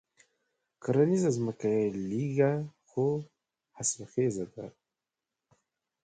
[0.83, 2.51] کرنيزه ځمکه یې لږه
[2.89, 3.05] خو
[3.75, 4.65] حاصل خېزه ده.